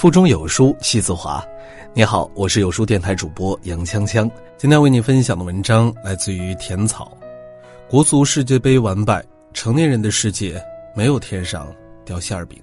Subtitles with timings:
[0.00, 1.46] 腹中有书气自华。
[1.92, 4.30] 你好，我是有书电台主播杨锵锵。
[4.56, 7.14] 今天为你分享的文章来自于田草。
[7.86, 9.22] 国足世界杯完败，
[9.52, 10.58] 成年人的世界
[10.96, 11.70] 没有天上
[12.02, 12.58] 掉馅儿饼。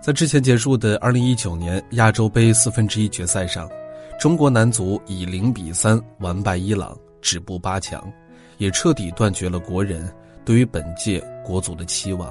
[0.00, 3.70] 在之前结束的二零一九年亚洲杯四分之一决赛上，
[4.18, 8.04] 中国男足以零比三完败伊朗，止步八强，
[8.58, 10.12] 也彻底断绝了国人
[10.44, 12.28] 对于本届国足的期望。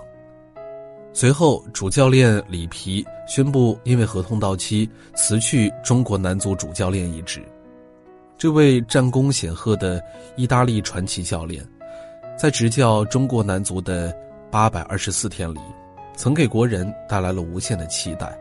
[1.14, 7.44] 随后，主教练里皮宣布因为合同到期辞去中国男足主教练一职。
[8.38, 10.02] 这位战功显赫的
[10.38, 11.68] 意大利传奇教练，
[12.38, 14.16] 在执教中国男足的
[14.50, 15.60] 八百二十四天里，
[16.16, 18.36] 曾给国人带来了无限的期待。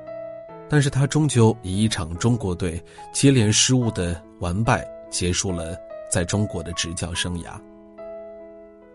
[0.69, 2.81] 但是他终究以一场中国队
[3.13, 5.77] 接连失误的完败结束了
[6.09, 7.61] 在中国的执教生涯。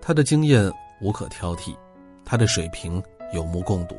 [0.01, 1.76] 他的经验无可挑剔，
[2.23, 3.03] 他的水平。
[3.34, 3.95] 有目共睹，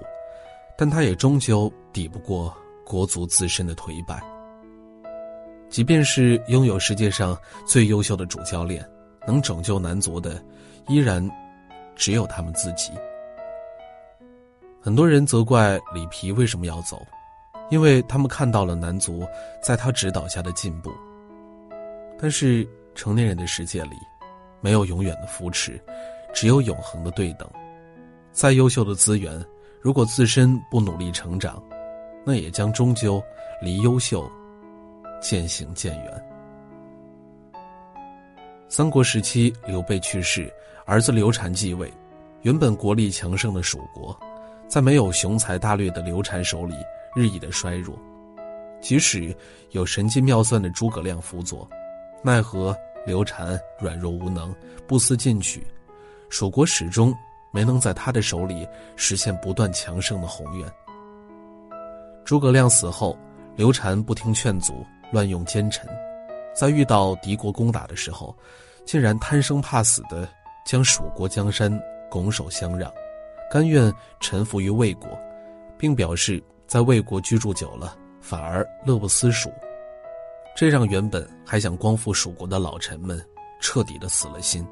[0.77, 4.23] 但他也终究抵不过国足自身的颓败。
[5.69, 8.89] 即便是拥有世界上最优秀的主教练，
[9.27, 10.41] 能拯救男足的，
[10.87, 11.29] 依然
[11.97, 12.93] 只有他们自己。
[14.81, 17.05] 很多人责怪里皮为什么要走，
[17.71, 19.27] 因为他们看到了男足
[19.61, 20.93] 在他指导下的进步。
[22.19, 23.97] 但是成年人的世界里，
[24.61, 25.83] 没有永远的扶持，
[26.33, 27.51] 只有永恒的对等。
[28.37, 29.43] 再优秀的资源，
[29.81, 31.61] 如果自身不努力成长，
[32.23, 33.21] 那也将终究
[33.63, 34.31] 离优秀
[35.23, 36.25] 渐行渐远。
[38.69, 40.53] 三国时期，刘备去世，
[40.85, 41.91] 儿子刘禅继位，
[42.43, 44.15] 原本国力强盛的蜀国，
[44.69, 46.75] 在没有雄才大略的刘禅手里
[47.15, 47.99] 日益的衰弱。
[48.83, 49.35] 即使
[49.71, 51.67] 有神机妙算的诸葛亮辅佐，
[52.23, 52.77] 奈何
[53.07, 54.55] 刘禅软弱无能，
[54.87, 55.67] 不思进取，
[56.29, 57.17] 蜀国始终。
[57.51, 58.67] 没能在他的手里
[58.97, 60.71] 实现不断强盛的宏愿。
[62.25, 63.17] 诸葛亮死后，
[63.55, 65.89] 刘禅不听劝阻，乱用奸臣，
[66.55, 68.37] 在遇到敌国攻打的时候，
[68.85, 70.29] 竟然贪生怕死的
[70.65, 71.81] 将蜀国江山
[72.11, 72.93] 拱手相让，
[73.51, 75.09] 甘愿臣服于魏国，
[75.79, 79.53] 并表示在魏国居住久了，反而乐不思蜀。
[80.57, 83.23] 这让原本还想光复蜀国的老臣们
[83.61, 84.67] 彻底的死了心。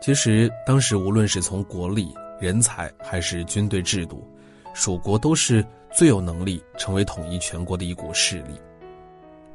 [0.00, 4.26] 其实，当时无论是从国力、人才还是军队制度，
[4.74, 8.60] 蜀国都是最有能力成为统一全国的一股势力。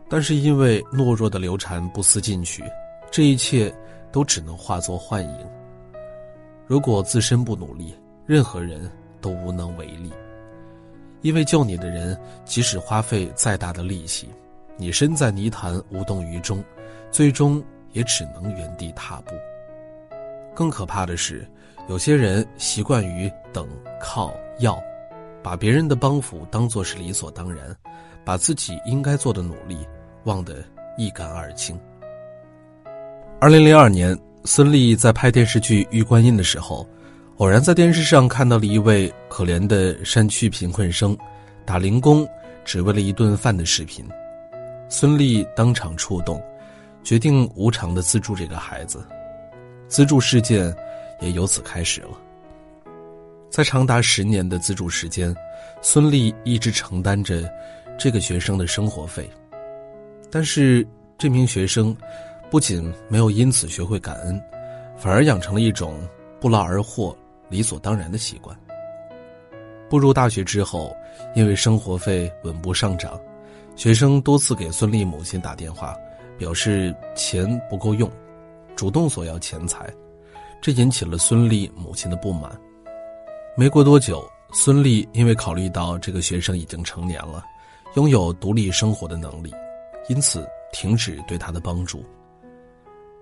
[0.07, 2.63] 但是因为懦弱的刘禅不思进取，
[3.11, 3.71] 这一切
[4.11, 5.47] 都只能化作幻影。
[6.65, 7.93] 如果自身不努力，
[8.25, 8.89] 任何人
[9.21, 10.11] 都无能为力。
[11.21, 14.29] 因为救你的人，即使花费再大的力气，
[14.77, 16.63] 你身在泥潭无动于衷，
[17.11, 19.35] 最终也只能原地踏步。
[20.59, 21.47] 更可怕的是，
[21.87, 23.65] 有些人习惯于等、
[23.97, 24.77] 靠、要，
[25.41, 27.73] 把别人的帮扶当作是理所当然，
[28.25, 29.77] 把自己应该做的努力
[30.25, 30.61] 忘得
[30.97, 31.79] 一干二净。
[33.39, 36.85] 二零零二年，孙俪在拍电视剧《玉观音》的时候，
[37.37, 41.17] 偶然在电视上看到了一位可怜的山区贫困生
[41.65, 42.27] 打零工，
[42.65, 44.05] 只为了一顿饭的视频。
[44.89, 46.43] 孙俪当场触动，
[47.01, 49.01] 决定无偿的资助这个孩子。
[49.89, 50.73] 资助事件
[51.19, 52.11] 也由此开始了。
[53.49, 55.35] 在长达十年的资助时间，
[55.81, 57.51] 孙俪一直承担着
[57.97, 59.27] 这个学生的生活费，
[60.31, 61.93] 但是这名学生
[62.51, 64.39] 不仅没有因此学会感恩，
[64.95, 65.99] 反而养成了一种
[66.39, 67.17] 不劳而获、
[67.49, 68.55] 理所当然的习惯。
[69.89, 70.95] 步入大学之后，
[71.33, 73.19] 因为生活费稳步上涨，
[73.75, 75.97] 学生多次给孙俪母亲打电话，
[76.37, 78.09] 表示钱不够用。
[78.79, 79.93] 主动索要钱财，
[80.61, 82.57] 这引起了孙俪母亲的不满。
[83.57, 87.43] 没过多久，孙俪因为考虑到这个学生已经成年了，
[87.95, 89.53] 拥有独立生活的能力，
[90.07, 92.05] 因此停止对他的帮助。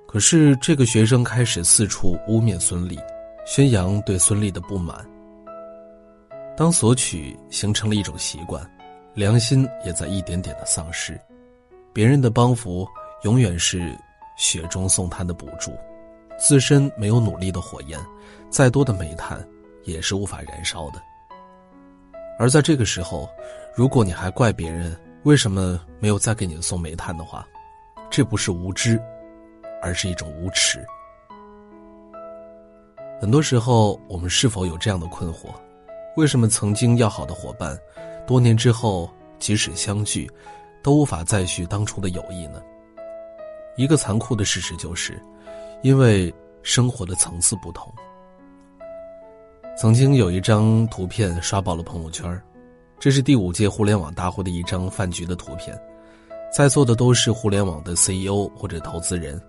[0.07, 2.95] 可是，这个学生开始四处污蔑孙俪，
[3.43, 5.03] 宣扬对孙俪的不满。
[6.55, 8.63] 当索取形成了一种习惯，
[9.15, 11.19] 良心也在一点点的丧失。
[11.91, 12.87] 别人的帮扶
[13.23, 13.97] 永远是。
[14.37, 15.73] 雪中送炭的补助，
[16.39, 17.99] 自身没有努力的火焰，
[18.49, 19.45] 再多的煤炭
[19.83, 21.01] 也是无法燃烧的。
[22.39, 23.27] 而在这个时候，
[23.75, 27.45] 如果你还怪别人为什么没有再给你送煤炭的话，
[28.09, 29.01] 这不是无知，
[29.81, 30.85] 而是一种无耻。
[33.19, 35.47] 很多时候，我们是否有这样的困惑：
[36.15, 37.75] 为什么曾经要好的伙伴，
[38.27, 40.29] 多年之后即使相聚，
[40.83, 42.61] 都无法再续当初的友谊呢？
[43.77, 45.21] 一个残酷的事实就是，
[45.83, 46.33] 因为
[46.63, 47.93] 生活的层次不同。
[49.77, 52.41] 曾经有一张图片刷爆了朋友圈，
[52.99, 55.79] 这是第五届互联网大会的一张饭局的图片，
[56.51, 59.39] 在座的都是互联网的 CEO 或者投资人，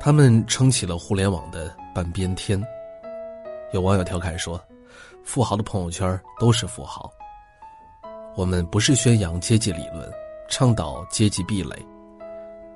[0.00, 2.60] 他们撑起了互联网的半边天。
[3.72, 4.58] 有网友调侃说
[5.22, 7.12] ：“富豪的朋友圈都是富豪。”
[8.34, 10.10] 我们不是宣扬阶级理论，
[10.48, 11.76] 倡导阶级壁垒，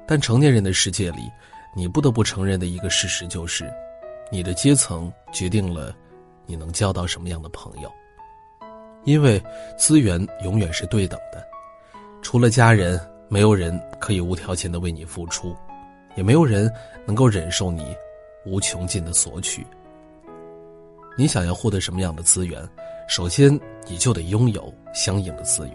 [0.09, 1.31] 但成年人的世界里，
[1.77, 3.71] 你不得不承认的一个事实就是，
[4.33, 5.95] 你的阶层决定了。
[6.51, 7.93] 你能交到什么样的朋友？
[9.05, 9.39] 因为
[9.77, 11.47] 资源永远是对等的，
[12.23, 15.55] 除了家人，没有人可以无条件的为你付出，
[16.17, 16.73] 也没有人
[17.05, 17.95] 能够忍受你
[18.47, 19.67] 无穷尽的索取。
[21.19, 22.67] 你想要获得什么样的资源，
[23.09, 23.53] 首先
[23.87, 25.75] 你就得拥有相应的资源。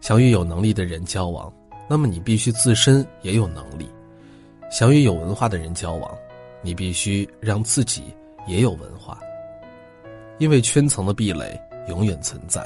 [0.00, 1.52] 想与有能力的人交往，
[1.88, 3.86] 那么你必须自身也有能力；
[4.70, 6.14] 想与有文化的人交往，
[6.60, 8.14] 你必须让自己
[8.46, 9.18] 也有文化。
[10.38, 11.58] 因为圈层的壁垒
[11.88, 12.64] 永远存在，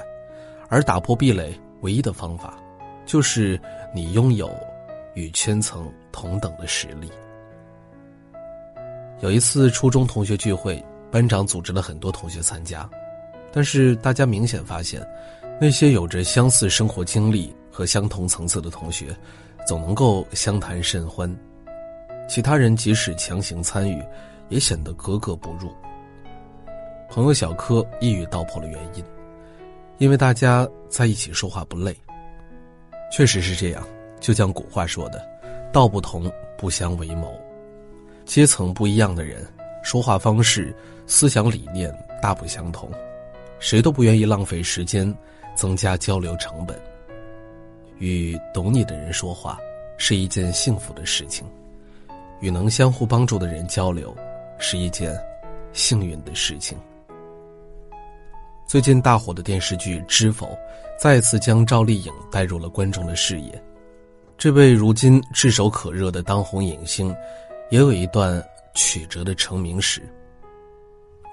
[0.68, 2.58] 而打破壁垒唯一的方法，
[3.06, 3.58] 就是
[3.94, 4.50] 你拥有
[5.14, 7.10] 与圈层同等的实力。
[9.20, 12.90] 有一次初中同学聚会，班长组织了很多同学参加，
[13.52, 15.00] 但是大家明显发现，
[15.60, 19.16] 那些有着相似生活经历和相同层次的同学，
[19.66, 21.34] 总能够相谈甚欢，
[22.28, 24.00] 其他人即使强行参与，
[24.50, 25.72] 也显得格格不入。
[27.08, 29.04] 朋友小柯一语道破了原因，
[29.98, 31.96] 因为大家在一起说话不累。
[33.10, 33.82] 确实是这样，
[34.20, 35.22] 就像古话说的
[35.72, 37.34] ：“道不同不相为谋。”
[38.24, 39.46] 阶层不一样的人，
[39.82, 40.74] 说话方式、
[41.06, 41.92] 思想理念
[42.22, 42.90] 大不相同，
[43.58, 45.14] 谁都不愿意浪费时间，
[45.54, 46.80] 增加交流成本。
[48.02, 49.56] 与懂你的人说话
[49.96, 51.46] 是一件幸福的事情，
[52.40, 54.12] 与能相互帮助的人交流
[54.58, 55.16] 是一件
[55.72, 56.76] 幸运的事情。
[58.66, 60.48] 最近大火的电视剧《知否》，
[60.98, 63.62] 再次将赵丽颖带入了观众的视野。
[64.36, 67.14] 这位如今炙手可热的当红影星，
[67.70, 68.44] 也有一段
[68.74, 70.02] 曲折的成名史。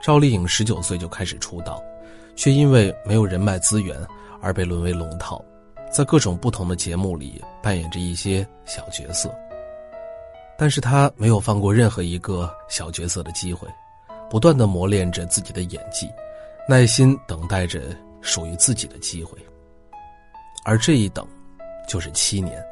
[0.04, 1.81] 赵丽颖十九岁就开始出道，
[2.36, 3.98] 却因为没有人脉资源
[4.39, 5.44] 而被沦为龙套，
[5.89, 9.33] 在各种不同的节目里扮演着一些小角色。
[10.57, 13.68] 但是他没有放过任何一个小角色的机会，
[14.30, 16.09] 不断的磨练着自己的演技。
[16.68, 17.81] 耐心等待着
[18.21, 19.39] 属于自己的机会，
[20.63, 21.25] 而这一等，
[21.88, 22.63] 就是七年。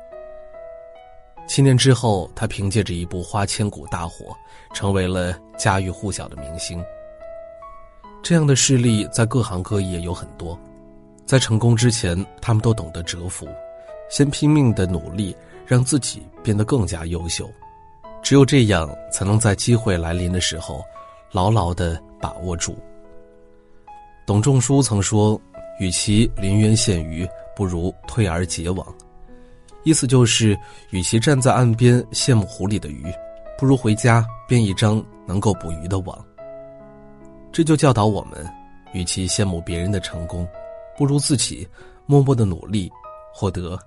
[1.48, 4.36] 七年之后，他凭借着一部《花千骨》大火，
[4.74, 6.84] 成为了家喻户晓的明星。
[8.22, 10.60] 这样的事例在各行各业有很多，
[11.28, 13.46] 在成功之前，他们都懂得蛰伏，
[14.10, 15.36] 先拼命的努力，
[15.66, 17.52] 让自己变得更加优秀。
[18.24, 20.82] 只有这样，才能在机会来临的时候，
[21.34, 22.78] 牢牢的把握住。
[24.26, 25.40] 董仲舒曾说
[25.80, 28.88] ：“与其临渊羡鱼，不如退而结网。”
[29.84, 30.58] 意思就是，
[30.92, 33.06] 与其站在岸边羡慕湖里的鱼，
[33.58, 36.18] 不如回家编一张能够捕鱼的网。
[37.52, 38.46] 这就教导我们：
[38.94, 40.48] 与其羡慕别人的成功，
[40.98, 41.68] 不如自己
[42.08, 42.92] 默默的努力，
[43.32, 43.78] 获得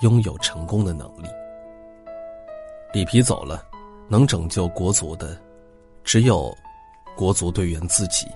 [0.00, 1.28] 拥有成功的能力。
[2.92, 3.64] 里皮走了，
[4.08, 5.38] 能拯救国足的，
[6.02, 6.52] 只有
[7.16, 8.26] 国足队员自己。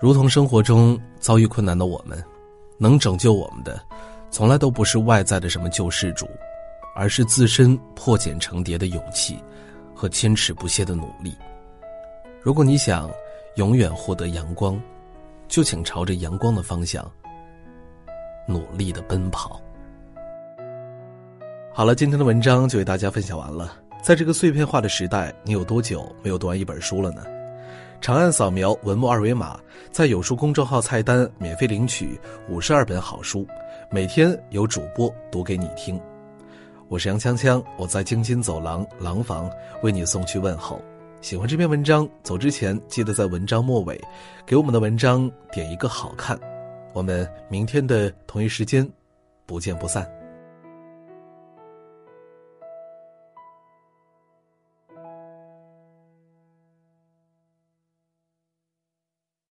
[0.00, 2.22] 如同生活中遭遇困难的我们，
[2.76, 3.80] 能拯救我们的，
[4.30, 6.28] 从来都不是外在的什么救世主，
[6.94, 9.38] 而是自身破茧成蝶的勇气
[9.94, 11.34] 和坚持不懈的努力。
[12.42, 13.10] 如果你想
[13.54, 14.78] 永远获得阳光，
[15.48, 17.10] 就请朝着阳光的方向
[18.46, 19.60] 努力的奔跑。
[21.72, 23.72] 好了，今天的文章就为大家分享完了。
[24.02, 27.24] 在这个碎片化的时代，你有多久没有读完一本书了呢？
[28.00, 29.58] 长按扫描文末二维码，
[29.90, 33.46] 在有书公众号菜单免费领取五十二本好书，
[33.90, 35.98] 每天有主播读给你听。
[36.88, 39.50] 我是杨锵锵，我在京津走廊廊坊
[39.82, 40.80] 为你送去问候。
[41.24, 43.98] 喜欢这篇文章，走之前记得在文章末尾
[44.44, 46.38] 给我们的文章点一个好看。
[46.92, 48.86] 我们明天的同一时间
[49.46, 50.06] 不见不散。